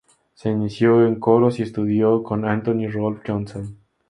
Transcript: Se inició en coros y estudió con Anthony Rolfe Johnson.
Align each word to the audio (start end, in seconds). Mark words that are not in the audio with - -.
Se 0.33 0.49
inició 0.49 1.05
en 1.05 1.19
coros 1.19 1.59
y 1.59 1.61
estudió 1.61 2.23
con 2.23 2.43
Anthony 2.45 2.87
Rolfe 2.91 3.21
Johnson. 3.31 3.77